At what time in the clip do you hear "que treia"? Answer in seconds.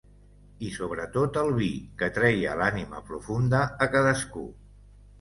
2.01-2.57